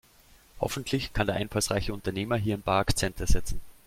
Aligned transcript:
Hoffentlich 0.59 1.13
kann 1.13 1.27
der 1.27 1.35
einfallsreiche 1.35 1.93
Unternehmer 1.93 2.35
hier 2.35 2.55
ein 2.57 2.63
paar 2.63 2.79
Akzente 2.79 3.27
setzen. 3.27 3.61